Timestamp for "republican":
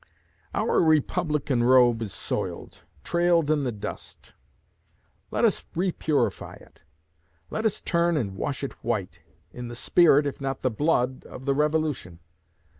0.81-1.63